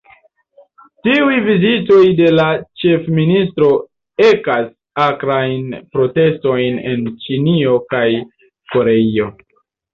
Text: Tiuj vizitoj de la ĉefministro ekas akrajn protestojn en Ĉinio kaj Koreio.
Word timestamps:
Tiuj 1.07 1.35
vizitoj 1.47 1.99
de 2.19 2.29
la 2.37 2.47
ĉefministro 2.85 3.69
ekas 4.31 4.73
akrajn 5.05 5.79
protestojn 5.95 6.83
en 6.95 7.07
Ĉinio 7.29 7.79
kaj 7.95 8.05
Koreio. 8.75 9.33